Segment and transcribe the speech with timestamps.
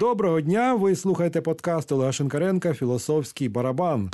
[0.00, 0.74] Доброго дня!
[0.74, 4.10] Ви слухаєте подкаст Олега Шинкаренка Філософський барабан.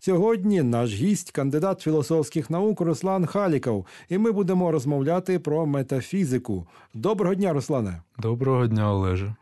[0.00, 6.66] Сьогодні наш гість, кандидат філософських наук Руслан Халіков, і ми будемо розмовляти про метафізику.
[6.94, 8.02] Доброго дня, Руслане!
[8.18, 9.34] Доброго дня, Олеже.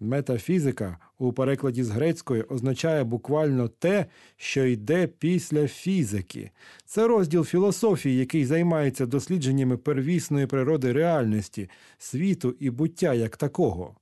[0.00, 4.06] Метафізика у перекладі з грецької означає буквально те,
[4.36, 6.50] що йде після фізики.
[6.84, 13.94] Це розділ філософії, який займається дослідженнями первісної природи реальності, світу і буття як такого.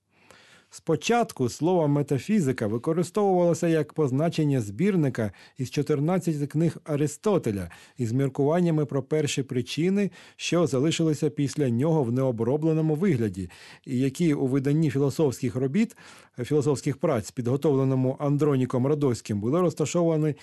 [0.77, 9.43] Спочатку слово метафізика використовувалося як позначення збірника із 14 книг Аристотеля із міркуваннями про перші
[9.43, 13.51] причини, що залишилися після нього в необробленому вигляді,
[13.87, 15.97] і які у виданні філософських робіт,
[16.43, 20.35] філософських праць, підготовленому Андроніком Радоським, були розташовані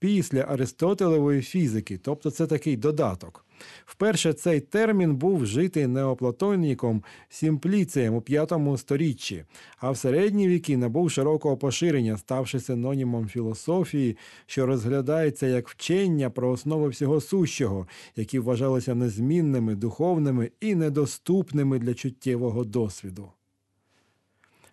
[0.00, 3.44] після Аристотелевої фізики, тобто це такий додаток.
[3.86, 9.44] Вперше цей термін був вжитий неоплатоніком Сімпліцієм у п'ятому сторіччі,
[9.78, 16.50] а в середні віки набув широкого поширення, ставши синонімом філософії, що розглядається як вчення про
[16.50, 23.32] основи всього сущого, які вважалися незмінними, духовними і недоступними для чуттєвого досвіду.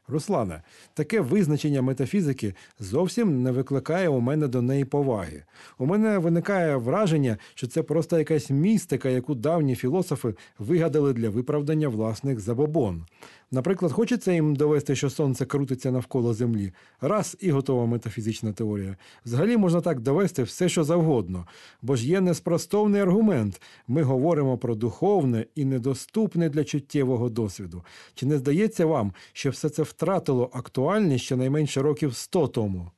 [0.10, 0.62] Руслане,
[0.94, 5.44] таке визначення метафізики зовсім не викликає у мене до неї поваги.
[5.78, 11.88] У мене виникає враження, що це просто якась містика, яку давні філософи вигадали для виправдання
[11.88, 13.06] власних забобон.
[13.52, 18.98] Наприклад, хочеться їм довести, що сонце крутиться навколо Землі, раз і готова метафізична теорія.
[19.26, 21.48] Взагалі можна так довести все, що завгодно,
[21.82, 23.62] бо ж є неспростовний аргумент.
[23.88, 27.84] Ми говоримо про духовне і недоступне для чуттєвого досвіду.
[28.14, 32.92] Чи не здається вам, що все це втратило актуальність щонайменше років сто тому?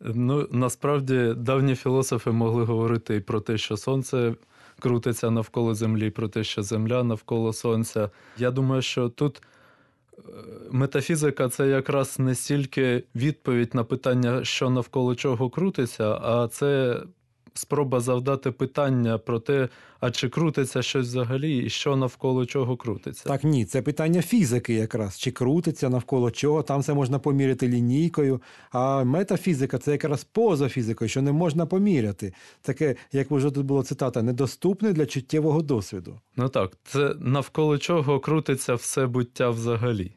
[0.00, 4.34] Ну, насправді давні філософи могли говорити і про те, що сонце
[4.80, 8.10] крутиться навколо Землі, про те, що Земля навколо Сонця.
[8.38, 9.42] Я думаю, що тут
[10.18, 10.22] е,
[10.70, 17.00] метафізика це якраз не стільки відповідь на питання, що навколо чого крутиться, а це
[17.54, 19.68] спроба завдати питання про те,
[20.00, 23.24] а чи крутиться щось взагалі, і що навколо чого крутиться.
[23.24, 25.18] Так ні, це питання фізики якраз.
[25.18, 28.42] Чи крутиться навколо чого, там це можна поміряти лінійкою.
[28.70, 32.34] А метафізика це якраз поза фізикою, що не можна поміряти.
[32.62, 36.20] Таке, як вже тут була цитата, недоступне для чуттєвого досвіду.
[36.36, 40.12] Ну так, це навколо чого крутиться все буття взагалі.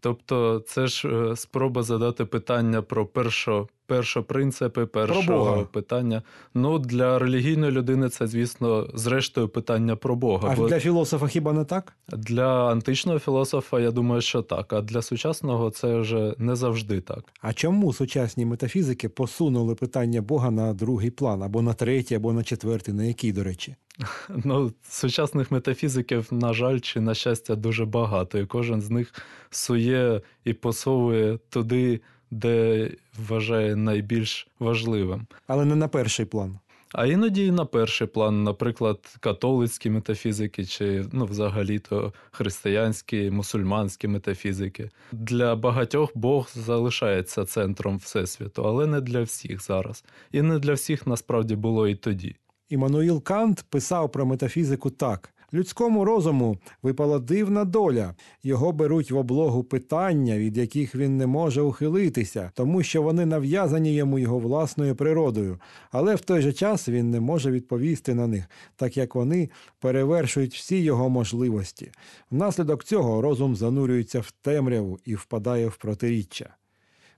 [0.00, 6.22] Тобто, це ж е, спроба задати питання про першо, першопринципи, першого питання.
[6.54, 10.48] Ну, для релігійної людини це, звісно, зрештою питання про Бога.
[10.52, 11.92] А Бо для філософа хіба не так?
[12.08, 14.72] Для античного філософа, я думаю, що так.
[14.72, 17.24] А для сучасного це вже не завжди так.
[17.40, 22.42] А чому сучасні метафізики посунули питання Бога на другий план, або на третій, або на
[22.42, 23.76] четвертий, на який, до речі?
[24.44, 29.14] Ну, сучасних метафізиків, на жаль, чи на щастя, дуже багато, і кожен з них
[29.50, 32.00] сує і посовує туди,
[32.30, 32.90] де
[33.28, 35.26] вважає найбільш важливим.
[35.46, 36.58] Але не на перший план.
[36.92, 44.90] А іноді і на перший план, наприклад, католицькі метафізики, чи ну, взагалі-то християнські, мусульманські метафізики.
[45.12, 50.04] Для багатьох Бог залишається центром Всесвіту, але не для всіх зараз.
[50.32, 52.36] І не для всіх насправді було і тоді.
[52.68, 59.64] Іммануїл Кант писав про метафізику так: людському розуму випала дивна доля, його беруть в облогу
[59.64, 65.60] питання, від яких він не може ухилитися, тому що вони нав'язані йому його власною природою,
[65.90, 68.44] але в той же час він не може відповісти на них,
[68.76, 69.50] так як вони
[69.80, 71.90] перевершують всі його можливості.
[72.30, 76.57] Внаслідок цього розум занурюється в темряву і впадає в протиріччя.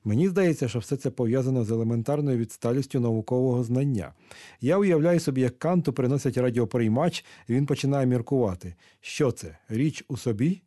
[0.05, 4.13] Мені здається, що все це пов'язано з елементарною відсталістю наукового знання.
[4.61, 10.17] Я уявляю собі, як Канту приносять радіоприймач, і він починає міркувати, що це річ у
[10.17, 10.63] собі?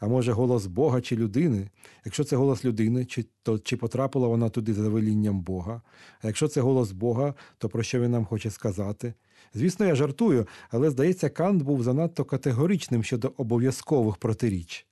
[0.00, 1.70] А може, голос Бога чи людини?
[2.04, 5.82] Якщо це голос людини, чи то чи потрапила вона туди за велінням Бога?
[6.22, 9.14] А якщо це голос Бога, то про що він нам хоче сказати?
[9.54, 14.86] Звісно, я жартую, але здається, Кант був занадто категоричним щодо обов'язкових протиріч.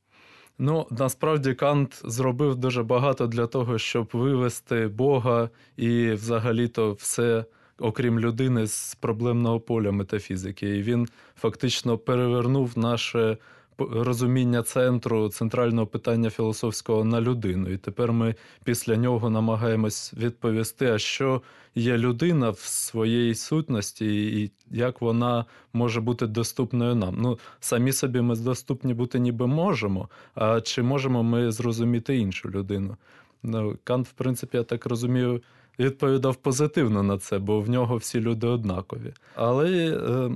[0.58, 7.44] Ну, насправді Кант зробив дуже багато для того, щоб вивести Бога і взагалі-то все,
[7.78, 10.76] окрім людини, з проблемного поля метафізики.
[10.76, 13.36] І він фактично перевернув наше
[13.78, 17.68] розуміння центру центрального питання філософського на людину.
[17.68, 18.34] І тепер ми
[18.64, 21.42] після нього намагаємось відповісти, а що
[21.74, 27.16] є людина в своїй сутності, і як вона може бути доступною нам.
[27.18, 32.96] Ну, самі собі ми доступні бути ніби можемо, а чи можемо ми зрозуміти іншу людину?
[33.42, 35.42] Ну, Кант, в принципі, я так розумію.
[35.78, 39.12] Відповідав позитивно на це, бо в нього всі люди однакові.
[39.34, 40.30] Але е,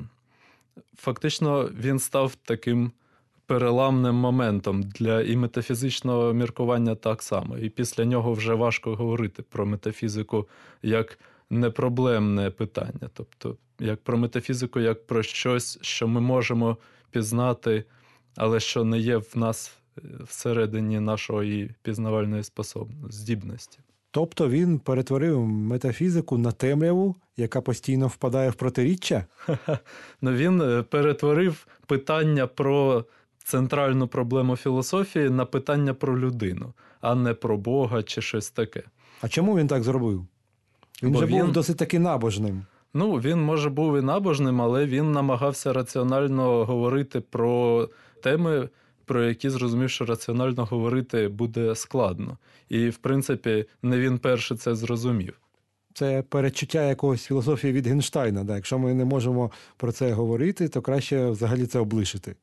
[0.97, 2.93] фактично він став таким
[3.49, 7.59] переламним моментом для і метафізичного міркування так само.
[7.59, 10.49] І після нього вже важко говорити про метафізику
[10.83, 11.19] як
[11.51, 13.11] непроблемне питання.
[13.15, 16.77] Тобто, як про метафізику, як про щось, що ми можемо
[17.11, 17.85] пізнати,
[18.37, 22.89] але що не є в нас е, всередині нашої пізнавальної способ...
[23.11, 23.79] здібності.
[24.11, 29.25] Тобто він перетворив метафізику на темряву, яка постійно впадає в протиріччя?
[30.21, 33.05] Ну, він е, перетворив питання про
[33.49, 38.83] центральну проблему філософії на питання про людину, а не про Бога чи щось таке.
[39.21, 40.27] А чому він так зробив?
[41.03, 42.63] Він Бо же був досить таки набожним.
[42.95, 47.89] Ну, він, може, був і набожним, але він намагався раціонально говорити про
[48.23, 48.69] теми,
[49.05, 52.39] про які зрозумів, що раціонально говорити буде складно.
[52.69, 55.41] І, в принципі, не він перший це зрозумів.
[55.95, 58.45] Це передчуття якогось філософії від Генштайна.
[58.45, 58.57] Да?
[58.57, 62.35] Якщо ми не можемо про це говорити, то краще взагалі це облишити.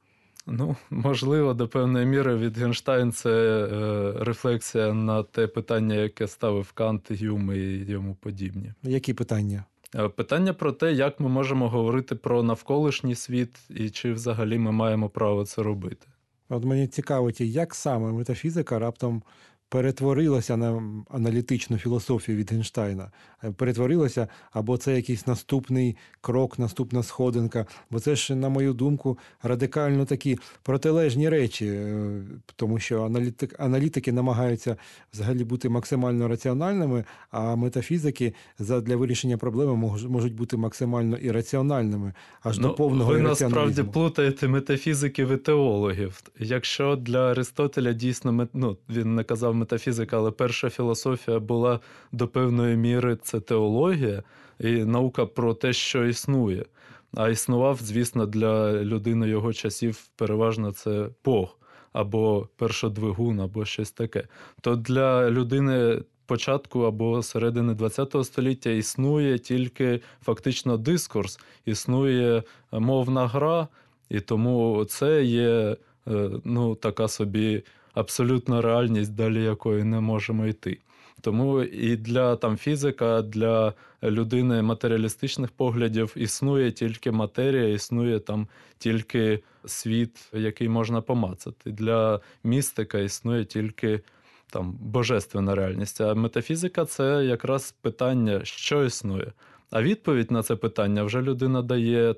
[0.47, 7.21] Ну, можливо, до певної міри Вітгенштайн це е, рефлексія на те питання, яке ставив Кант,
[7.21, 8.73] Гюм і йому подібні.
[8.83, 9.63] Які питання?
[9.95, 14.71] Е, Питання про те, як ми можемо говорити про навколишній світ, і чи взагалі ми
[14.71, 16.07] маємо право це робити.
[16.49, 19.23] От мені цікавить, як саме метафізика раптом
[19.69, 23.11] перетворилася на аналітичну філософію від Генштайна.
[23.43, 27.65] Е, Перетворилася, або це якийсь наступний крок, наступна сходинка.
[27.91, 32.21] Бо це ж, на мою думку, радикально такі протилежні речі, е,
[32.55, 34.77] тому що аналітик, аналітики намагаються
[35.13, 39.75] взагалі бути максимально раціональними, а метафізики для вирішення проблеми
[40.07, 42.13] можуть бути максимально ірраціональними,
[42.43, 46.21] аж до повного Ну, ви насправді плутаєте метафізиків і теологів.
[46.39, 51.79] Якщо для Аристотеля дійсно ну, він не казав метафізика, але перша філософія була
[52.11, 54.23] до певної міри це теологія
[54.59, 56.65] і наука про те, що існує.
[57.13, 61.57] А існував, звісно, для людини його часів переважно це Бог
[61.93, 64.27] або першодвигун, або щось таке.
[64.61, 73.67] То для людини початку або середини ХХ століття існує тільки фактично дискурс, існує мовна гра,
[74.09, 75.77] і тому це є
[76.07, 77.63] е, ну, така собі
[77.95, 80.79] абсолютна реальність, далі якої не можемо йти.
[81.21, 88.47] Тому і для там фізика, для людини матеріалістичних поглядів існує тільки матерія, існує там
[88.77, 91.71] тільки світ, який можна помацати.
[91.71, 94.01] Для містика існує тільки
[94.49, 96.01] там божественна реальність.
[96.01, 99.31] А метафізика це якраз питання, що існує.
[99.71, 102.15] А відповідь на це питання вже людина дає,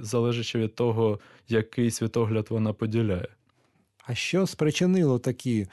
[0.00, 3.28] залежачи від того, який світогляд вона поділяє.
[4.06, 5.66] А що спричинило такі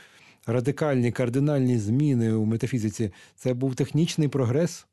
[0.47, 3.11] радикальні кардинальні зміни у метафізиці?
[3.35, 4.85] Це був технічний прогрес?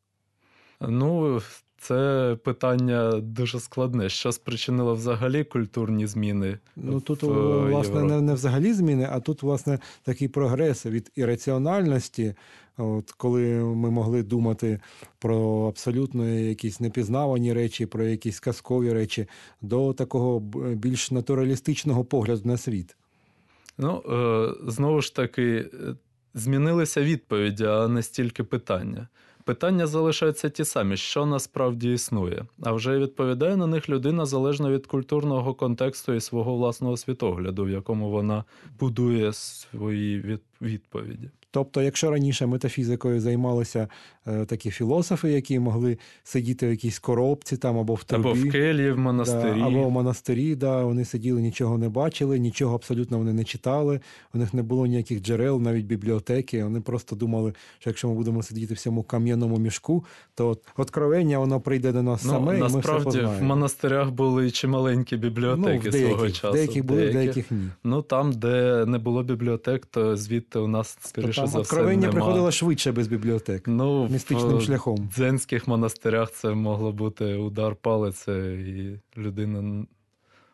[0.81, 1.41] Ну,
[1.79, 4.09] це питання дуже складне.
[4.09, 6.59] Що спричинило взагалі культурні зміни?
[6.77, 8.15] Ну тут, в, е, власне, Європі?
[8.15, 12.35] не, не взагалі зміни, а тут, власне, такий прогрес від ірраціональності,
[12.77, 14.81] от, коли ми могли думати
[15.19, 19.27] про абсолютно якісь непізнавані речі, про якісь казкові речі,
[19.63, 20.41] до такого
[20.75, 22.97] більш натуралістичного погляду на світ.
[23.81, 25.95] Ну, е, знову ж таки, е,
[26.35, 29.09] змінилися відповіді, а не стільки питання.
[29.45, 34.87] Питання залишаються ті самі, що насправді існує, а вже відповідає на них людина залежно від
[34.87, 38.45] культурного контексту і свого власного світогляду, в якому вона
[38.79, 41.31] будує свої відповіді.
[41.51, 43.89] Тобто, якщо раніше метафізикою займалися
[44.27, 48.53] е, такі філософи, які могли сидіти в якійсь коробці там або в трубі, Або в
[48.53, 49.59] келії, в монастирі.
[49.59, 54.01] Да, або в монастирі, да, вони сиділи, нічого не бачили, нічого абсолютно вони не читали.
[54.35, 56.65] У них не було ніяких джерел, навіть бібліотеки.
[56.65, 60.05] Вони просто думали, що якщо ми будемо сидіти в цьому кам'яному мішку,
[60.35, 64.11] то от откровення воно прийде до нас Ну, саме, і ми все насправді в монастирях
[64.11, 66.51] були чималенькі ну, бібліотеки в свого часу.
[66.51, 67.59] в деяких були, деяких ні.
[67.85, 72.01] Ну там, де не було бібліотек, то звідти у нас, скоріше там за все, откровення
[72.01, 72.13] нема.
[72.13, 75.09] приходило швидше без бібліотек, Ну, містичним в шляхом.
[75.17, 79.87] дзенських монастирях це могло бути удар палицею, і людина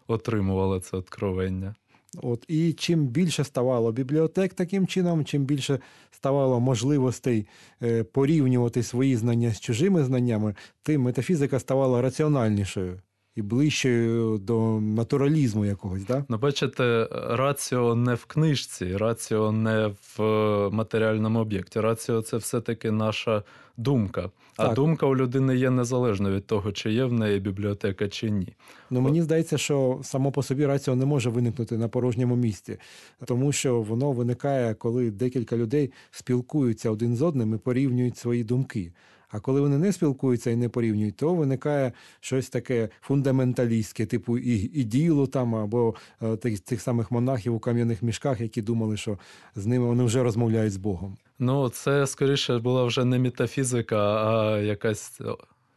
[0.07, 1.75] отримувала це откровення.
[2.23, 5.79] От і чим більше ставало бібліотек таким чином, чим більше
[6.11, 7.47] ставало можливостей
[7.83, 13.01] е, порівнювати свої знання з чужими знаннями, тим метафізика ставала раціональнішою
[13.37, 16.05] і ближчою до натуралізму якогось.
[16.05, 16.25] Да?
[16.29, 21.81] Ну, бачите, раціо не в книжці, раціо не в е, матеріальному об'єкті.
[21.81, 23.43] Раціо це все-таки наша
[23.77, 24.31] думка.
[24.57, 24.75] А Так.
[24.75, 28.49] думка у людини є незалежно від того, чи є в неї бібліотека чи ні.
[28.91, 32.79] Ну мені здається, що само по собі раціо не може виникнути на порожньому місці,
[33.25, 38.93] тому що воно виникає, коли декілька людей спілкуються один з одним і порівнюють свої думки.
[39.29, 44.81] А коли вони не спілкуються і не порівнюють, то виникає щось таке фундаменталістське, типу і,
[44.81, 49.19] і діло там, або е, тих, тих самих монахів у кам'яних мішках, які думали, що
[49.55, 51.17] з ними вони вже розмовляють з Богом.
[51.39, 55.21] Ну, це скоріше була вже не метафізика, а якась,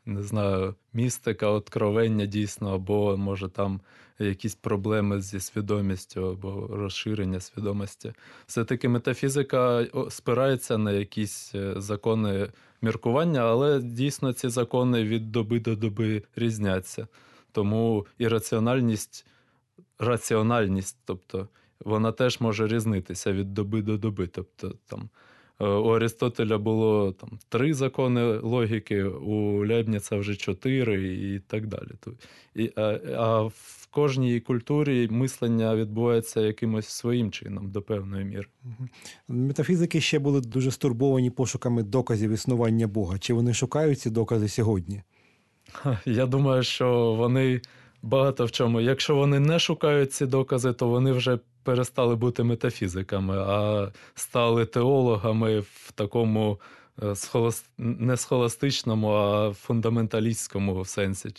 [0.06, 3.82] не знаю, містика, откровення дійсно, або може там
[4.20, 8.14] якісь проблеми зі свідомістю або розширення свідомості.
[8.48, 12.50] Все-таки метафізика спирається на якісь е, закони
[12.82, 17.08] міркування, але дійсно ці закони від доби до доби різняться.
[17.52, 19.26] Тому і раціональність,
[20.00, 21.48] раціональність, тобто
[21.80, 24.28] вона теж може різнитися від доби до доби.
[24.28, 25.10] Тобто там.
[25.62, 31.92] Е, у Аристотеля було там три закони логіки, у Лебніца вже чотири і так далі.
[32.56, 38.48] І, А, а в кожній культурі мислення відбувається якимось своїм чином до певної міри.
[39.28, 43.20] Метафізики ще були дуже стурбовані пошуками доказів існування Бога.
[43.20, 45.02] Чи вони шукають ці докази сьогодні?
[46.06, 47.62] Я думаю, що вони
[48.02, 48.82] багато в чому.
[48.82, 55.60] Якщо вони не шукають ці докази, то вони вже перестали бути метафізиками, а стали теологами
[55.60, 56.60] в такому
[57.04, 57.16] е,
[57.78, 61.30] не схоластичному, а фундаменталістському сенсі,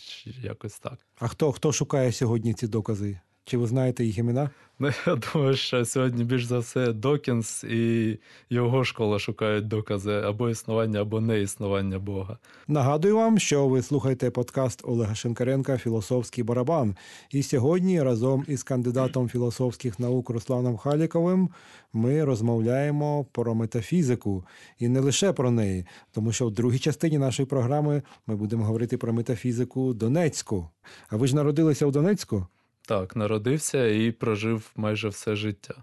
[0.43, 0.99] якось так.
[1.19, 3.19] А хто хто шукає сьогодні ці докази?
[3.45, 4.49] Чи ви знаєте їх імена?
[4.79, 8.17] Ну, я думаю, що сьогодні більш за все Докінс і
[8.49, 12.37] його школа шукають докази або існування, або неіснування Бога.
[12.67, 16.95] Нагадую вам, що ви слухаєте подкаст Олега Шенкаренка Філософський барабан.
[17.31, 21.49] І сьогодні разом із кандидатом філософських наук Русланом Халіковим
[21.93, 24.45] ми розмовляємо про метафізику
[24.79, 28.97] і не лише про неї, тому що в другій частині нашої програми ми будемо говорити
[28.97, 30.69] про метафізику Донецьку.
[31.09, 32.47] А ви ж народилися у Донецьку?
[32.91, 35.73] Так, народився і прожив майже все життя.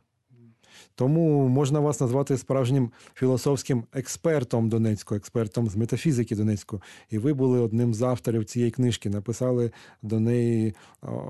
[0.94, 6.82] Тому можна вас назвати справжнім філософським експертом Донецьку, експертом з метафізики Донецьку.
[7.10, 9.72] І ви були одним з авторів цієї книжки, написали
[10.02, 10.74] до неї,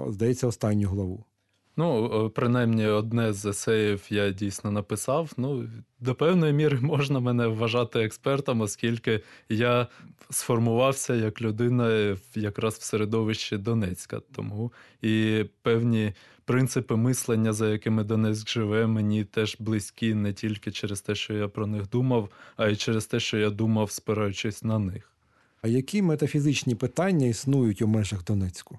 [0.08, 1.24] здається, останню главу.
[1.78, 5.32] Ну, принаймні, одне з есеїв я дійсно написав.
[5.36, 5.68] Ну,
[6.00, 9.86] до певної міри можна мене вважати експертом, оскільки я
[10.30, 14.20] сформувався як людина якраз в середовищі Донецька.
[14.32, 16.12] Тому і певні
[16.44, 21.48] принципи мислення, за якими Донецьк живе, мені теж близькі не тільки через те, що я
[21.48, 25.12] про них думав, а й через те, що я думав, спираючись на них.
[25.62, 28.78] А які метафізичні питання існують у межах Донецьку?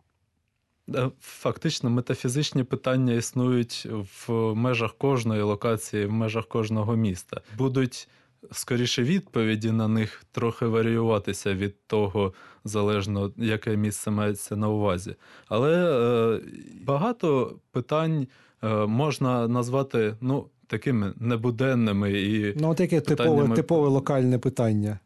[0.96, 3.88] Е, фактично, метафізичні питання існують
[4.28, 7.42] в межах кожної локації, в межах кожного міста.
[7.58, 8.08] Будуть
[8.52, 15.16] скоріше відповіді на них трохи варіюватися від того, залежно яке місце мається на увазі.
[15.48, 16.42] Але е,
[16.86, 18.28] багато питань
[18.64, 22.54] е, можна назвати ну, такими небуденними і.
[22.60, 23.38] Ну, таке питаннями...
[23.38, 25.00] типове, типове локальне питання.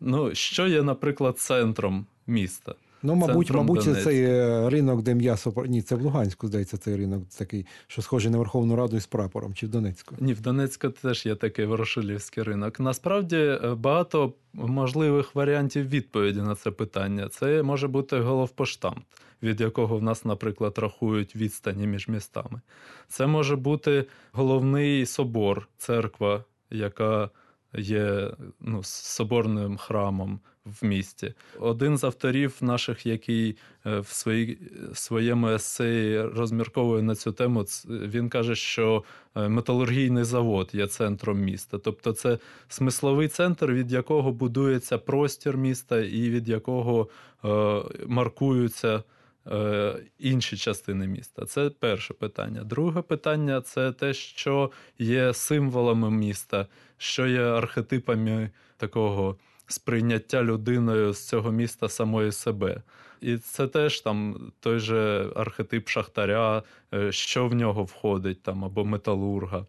[0.00, 2.74] Ну, що є, наприклад, центром міста?
[3.02, 6.96] Ну, мабуть, мабуть, це цей е, ринок, де м'ясо ні, це в Луганську, здається, цей
[6.96, 10.14] ринок такий, що схожий на Верховну Раду із прапором, чи в Донецьку?
[10.20, 12.80] Ні, в Донецьку теж є такий Ворошилівський ринок.
[12.80, 17.28] Насправді е, багато можливих варіантів відповіді на це питання.
[17.28, 19.06] Це може бути головпоштамт,
[19.42, 22.60] від якого в нас, наприклад, рахують відстані між містами.
[23.08, 27.30] Це може бути головний собор, церква, яка
[27.74, 28.30] є
[28.60, 31.34] ну, соборним храмом в місті.
[31.58, 34.58] Один з авторів наших, який е, в свої,
[34.94, 39.04] своєму есеї розмірковує на цю тему, він каже, що
[39.34, 41.78] е, металургійний завод є центром міста.
[41.78, 42.38] Тобто, це
[42.68, 47.08] смисловий центр, від якого будується простір міста і від якого
[47.44, 47.48] е,
[48.06, 49.02] маркуються.
[50.18, 51.46] Інші частини міста.
[51.46, 52.64] Це перше питання.
[52.64, 56.66] Друге питання це те, що є символами міста,
[56.96, 59.36] що є архетипами такого
[59.72, 62.82] сприйняття людиною з цього міста самої себе.
[63.20, 66.62] І це теж там той же архетип шахтаря,
[66.94, 69.66] е, що в нього входить, там або металурга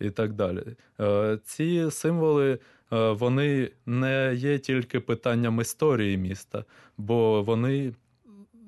[0.00, 0.62] і так далі.
[1.00, 2.58] Е, ці символи.
[2.92, 6.64] Е, вони не є тільки питанням історії міста,
[6.98, 7.94] бо вони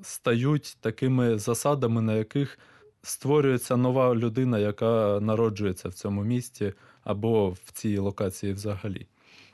[0.03, 2.59] стають такими засадами, на яких
[3.03, 6.73] створюється нова людина, яка народжується в цьому місті
[7.05, 9.07] або в цій локації взагалі.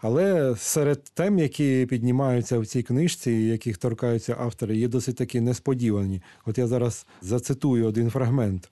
[0.03, 6.21] Але серед тем, які піднімаються в цій книжці, яких торкаються автори, є досить таки несподівані.
[6.45, 8.69] От я зараз зацитую один фрагмент.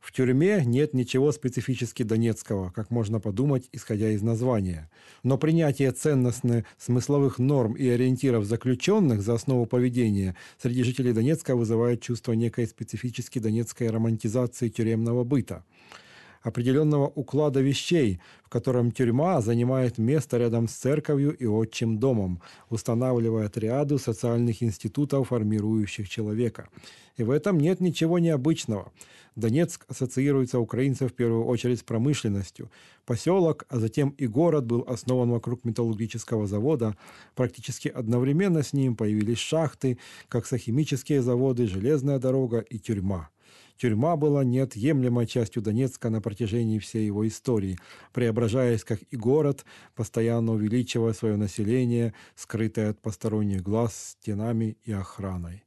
[0.00, 4.90] В тюрьме нет ничего специфически донецкого, как можно подумать, исходя из названия.
[5.22, 12.32] Но принятие ценностно-смысловых норм и ориентиров заключенных за основу поведения среди жителей Донецка вызывает чувство
[12.32, 15.64] некой специфически донецкой романтизации тюремного быта.
[16.45, 23.49] определенного уклада вещей, в котором тюрьма занимает место рядом с церковью и отчим домом, устанавливая
[23.49, 26.69] триаду социальных институтов, формирующих человека.
[27.17, 28.91] И в этом нет ничего необычного.
[29.35, 32.69] Донецк ассоциируется украинцев в первую очередь с промышленностью.
[33.05, 36.95] Поселок, а затем и город был основан вокруг металлургического завода.
[37.33, 39.97] Практически одновременно с ним появились шахты,
[40.29, 43.29] коксохимические заводы, железная дорога и тюрьма.
[43.76, 47.78] Тюрьма была неотъемлемой частью Донецка на протяжении всей его истории,
[48.12, 55.60] преображаясь как и город, постоянно увеличивая свое население, скрытое от посторонних глаз стенами і охраною.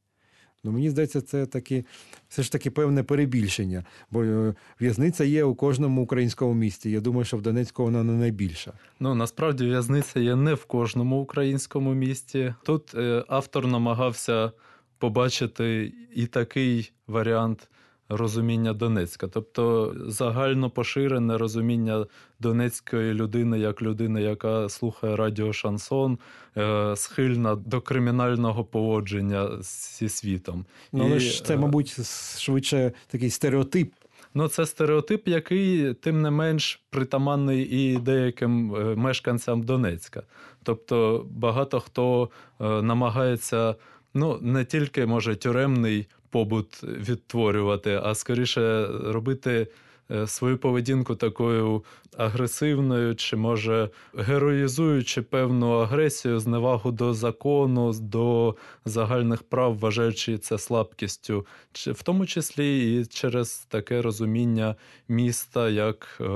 [0.65, 1.85] Ну, мені здається, це таки
[2.29, 6.91] все ж таки певне перебільшення, бо е, в'язниця є у кожному українському місті.
[6.91, 8.73] Я думаю, що в Донецьку вона не найбільша.
[8.99, 12.55] Ну насправді в'язниця є не в кожному українському місті.
[12.63, 14.51] Тут е, автор намагався
[14.97, 17.69] побачити і такий варіант
[18.08, 22.06] розуміння Донецька, тобто загально поширене розуміння
[22.40, 26.18] донецької людини як людини, яка слухає радіо Шансон,
[26.56, 30.64] е, схильна до кримінального поводження зі світом.
[30.92, 31.96] Ну, але І, ж це, е, мабуть,
[32.38, 33.92] швидше такий стереотип.
[34.34, 40.22] Ну, це стереотип, який, тим не менш, притаманний і деяким е, мешканцям Донецька.
[40.62, 43.74] Тобто багато хто намагається
[44.14, 49.66] ну, не тільки може тюремний побут відтворювати, а скоріше робити
[50.10, 51.84] е, свою поведінку такою
[52.16, 61.46] агресивною, чи може героїзуючи певну агресію, зневагу до закону, до загальних прав, вважаючи це слабкістю,
[61.72, 64.76] в тому числі і через таке розуміння
[65.08, 66.26] міста як е,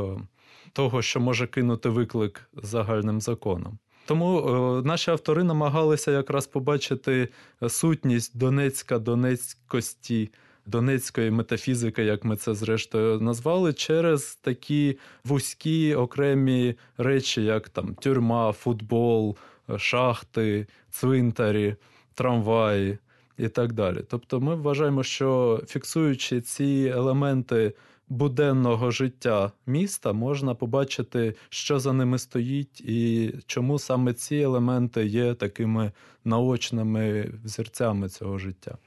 [0.72, 3.78] того, що може кинути виклик загальним законом.
[4.06, 7.28] Тому е, наші автори намагалися якраз побачити
[7.68, 10.30] сутність Донецька, Донецькості,
[10.66, 18.52] Донецької метафізики, як ми це зрештою назвали, через такі вузькі окремі речі, як там тюрма,
[18.52, 19.36] футбол,
[19.70, 21.76] е, шахти, цвинтарі,
[22.14, 22.98] трамваї
[23.38, 23.98] і так далі.
[24.08, 27.72] Тобто, ми вважаємо, що фіксуючи ці елементи
[28.12, 35.34] буденного життя міста, можна побачити, що за ними стоїть, і чому саме ці елементи є
[35.34, 35.92] такими
[36.24, 38.78] наочними взірцями цього життя.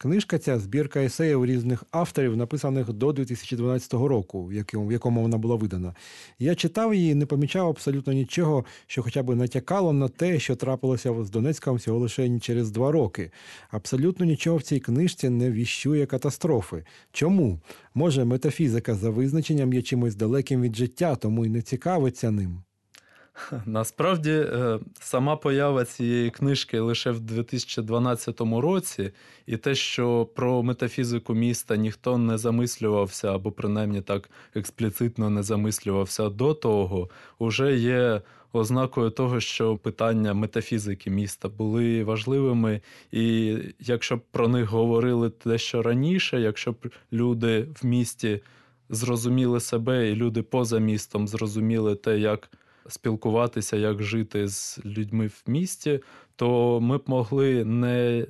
[0.00, 5.94] Книжка ця збірка есеїв різних авторів, написаних до 2012 року, в якому, вона була видана.
[6.38, 10.56] Я читав її і не помічав абсолютно нічого, що хоча б натякало на те, що
[10.56, 13.30] трапилося з Донецьком всього лише через два роки.
[13.70, 16.84] Абсолютно нічого в цій книжці не віщує катастрофи.
[17.12, 17.60] Чому?
[17.94, 22.62] Може, метафізика за визначенням є чимось далеким від життя, тому й не цікавиться ним.
[23.66, 29.10] Насправді, е, сама поява цієї книжки лише в 2012 році,
[29.46, 36.28] і те, що про метафізику міста ніхто не замислювався, або принаймні так експліцитно не замислювався
[36.28, 38.22] до того, вже є
[38.52, 42.80] ознакою того, що питання метафізики міста були важливими.
[43.12, 46.76] І якщо б про них говорили дещо раніше, якщо б
[47.12, 48.40] люди в місті
[48.90, 52.50] зрозуміли себе, і люди поза містом зрозуміли те, як
[52.88, 56.00] спілкуватися, як жити з людьми в місті,
[56.36, 58.26] то ми б могли не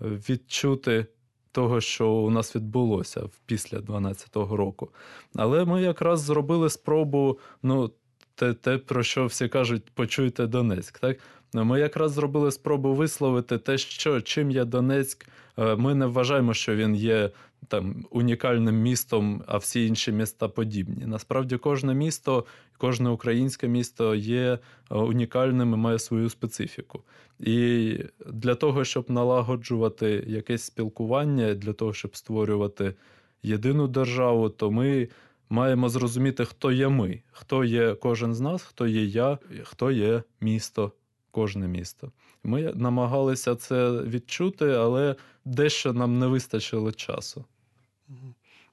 [0.00, 1.06] відчути
[1.52, 4.88] того, що у нас відбулося після 2012 року.
[5.34, 7.90] Але ми якраз зробили спробу, ну,
[8.34, 10.98] те, те, про що всі кажуть, почуйте Донецьк.
[10.98, 11.18] Так?
[11.52, 15.26] Ми якраз зробили спробу висловити те, що чим є Донецьк.
[15.58, 17.30] Е, Ми не вважаємо, що він є
[17.68, 21.06] там унікальним містом, а всі інші міста подібні.
[21.06, 22.44] Насправді, кожне місто,
[22.78, 24.58] кожне українське місто є
[24.90, 27.02] е, унікальним і має свою специфіку.
[27.40, 32.94] І для того, щоб налагоджувати якесь спілкування, для того, щоб створювати
[33.42, 35.08] єдину державу, то ми
[35.50, 40.22] маємо зрозуміти, хто є ми, хто є кожен з нас, хто є я, хто є
[40.40, 40.92] місто,
[41.30, 42.12] кожне місто.
[42.44, 47.44] Ми намагалися це відчути, але дещо нам не вистачило часу.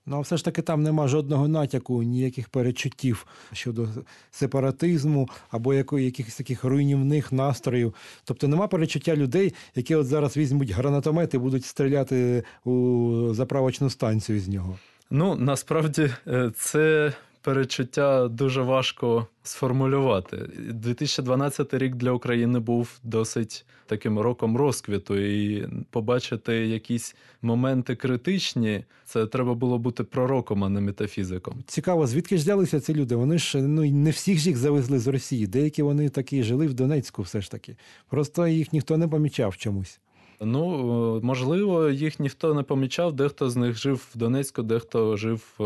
[0.06, 3.88] Ну, а все ж таки там нема жодного натяку, ніяких перечуттів щодо
[4.32, 7.94] сепаратизму або якихось таких руйнівних настроїв.
[8.24, 14.40] Тобто нема перечуття людей, які от зараз візьмуть гранатомет і будуть стріляти у заправочну станцію
[14.40, 14.80] з нього.
[15.10, 17.14] Ну, насправді, е, це
[17.44, 20.38] перечуття дуже важко сформулювати.
[20.70, 29.26] 2012 рік для України був досить таким роком розквіту, і побачити якісь моменти критичні, це
[29.26, 31.64] треба було бути пророком, а не метафізиком.
[31.68, 33.16] Цікаво, звідки ж взялися ці люди?
[33.16, 35.48] Вони ж ну не всіх ж їх завезли з Росії.
[35.48, 37.76] Деякі вони такі жили в Донецьку, все ж таки.
[38.10, 40.00] Просто їх ніхто не помічав чомусь.
[40.40, 45.44] Ну, е, можливо, їх ніхто не помічав, дехто з них жив в Донецьку, дехто жив
[45.60, 45.64] е,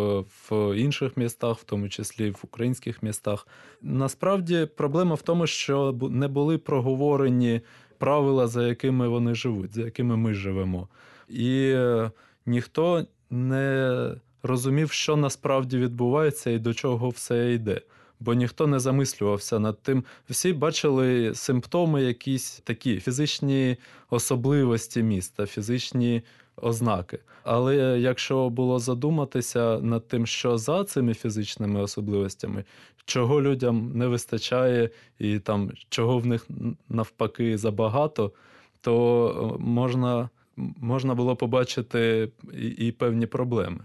[0.49, 3.47] в інших містах, в тому числі в українських містах.
[3.82, 7.62] Насправді проблема в тому, що не були проговорені
[7.97, 10.88] правила, за якими вони живуть, за якими ми живемо.
[11.30, 12.12] І е,
[12.45, 14.12] ніхто не
[14.43, 17.82] розумів, що насправді відбувається і до чого все йде.
[18.19, 20.03] Бо ніхто не замислювався над тим.
[20.30, 23.77] Всі бачили симптоми, якісь такі фізичні
[24.10, 26.21] особливості міста, фізичні
[26.62, 27.19] ознаки.
[27.43, 32.63] Але якщо було задуматися над тим, що за цими фізичними особливостями,
[33.06, 36.47] чого людям не вистачає, і там чого в них
[36.89, 38.32] навпаки забагато,
[38.82, 40.30] то е, можна,
[40.77, 43.80] можна було побачити і, і певні проблеми.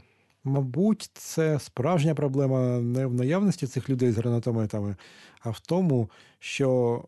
[0.45, 4.97] Мабуть, це справжня проблема не в наявності цих людей з гранатометами,
[5.41, 7.03] а в тому, що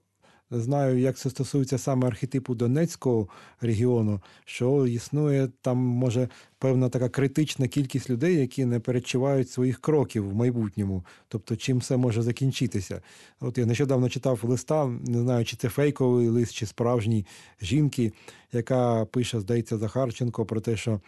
[0.51, 3.29] не знаю, як це стосується саме архетипу Донецького
[3.61, 10.31] регіону, що існує там, може, певна така критична кількість людей, які не передчувають своїх кроків
[10.31, 11.05] в майбутньому.
[11.29, 13.03] Тобто, чим все може закінчитися.
[13.41, 17.27] От я нещодавно читав листа, не знаю, чи це фейковий лист, чи справжній
[17.63, 18.13] жінки,
[18.53, 21.01] яка пише, здається, Захарченко про те, що.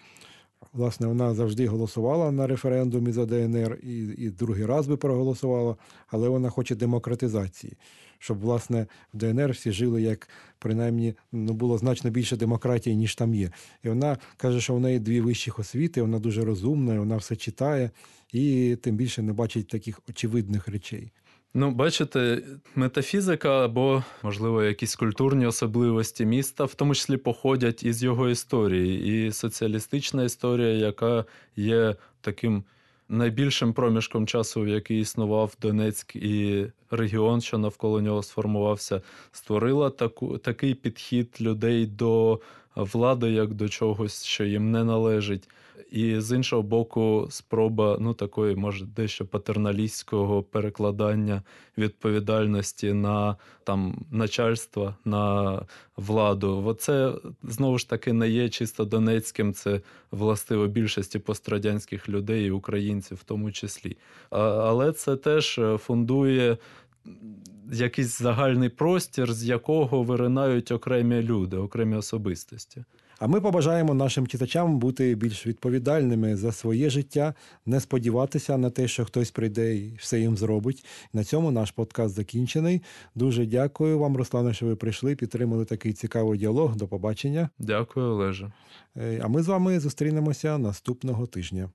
[0.73, 5.77] Власне, вона завжди голосувала на референдумі за ДНР і, і другий раз би проголосувала,
[6.09, 7.77] але вона хоче демократизації,
[8.19, 13.35] щоб власне в ДНР всі жили як принаймні ну, було значно більше демократії, ніж там
[13.35, 13.51] є.
[13.85, 17.90] І вона каже, що в неї дві вищих освіти, вона дуже розумна, вона все читає
[18.33, 21.12] і тим більше не бачить таких очевидних речей.
[21.59, 22.42] Ну, бачите,
[22.75, 29.27] метафізика або, можливо, якісь культурні особливості міста, в тому числі походять із його історії.
[29.27, 31.25] І соціалістична історія, яка
[31.57, 32.64] є таким
[33.09, 40.38] найбільшим проміжком часу, в який існував Донецьк і регіон, що навколо нього сформувався, створила таку,
[40.38, 42.40] такий підхід людей до
[42.77, 45.49] влади, як до чогось, що їм не належить.
[45.91, 51.43] І з іншого боку, спроба ну такої, може, дещо патерналістського перекладання
[51.79, 55.61] відповідальності на там начальство, на
[55.97, 56.62] владу.
[56.67, 57.12] Оце
[57.43, 63.25] знову ж таки не є чисто донецьким, це властиво більшості пострадянських людей і українців, в
[63.25, 63.97] тому числі.
[64.31, 66.57] Але це теж фундує.
[67.73, 72.85] Якийсь загальний простір, з якого виринають окремі люди, окремі особистості.
[73.18, 77.35] А ми побажаємо нашим читачам бути більш відповідальними за своє життя,
[77.66, 80.85] не сподіватися на те, що хтось прийде і все їм зробить.
[81.12, 82.83] На цьому наш подкаст закінчений.
[83.14, 86.76] Дуже дякую вам, Руслане, що ви прийшли, підтримали такий цікавий діалог.
[86.76, 87.48] До побачення.
[87.59, 88.52] Дякую, Олеже.
[88.96, 91.70] Е, А ми з вами зустрінемося наступного тижня.